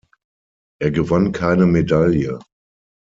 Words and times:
Er 0.81 0.89
gewann 0.89 1.31
keine 1.31 1.67
Medaille. 1.67 2.39